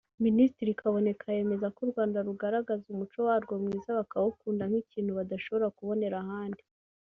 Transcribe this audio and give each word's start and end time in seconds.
Minisitiri 0.25 0.77
Kaboneka 0.81 1.25
yemeza 1.37 1.67
ko 1.75 1.79
u 1.85 1.89
Rwanda 1.91 2.17
rugaragaza 2.27 2.85
umuco 2.93 3.17
warwo 3.27 3.53
mwiza 3.63 3.89
bakawukunda 3.99 4.63
nk’ikintu 4.69 5.11
badashobora 5.19 5.73
kubonera 5.77 6.15
ahandi 6.25 6.61